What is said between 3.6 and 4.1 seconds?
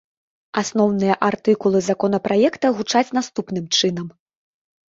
чынам.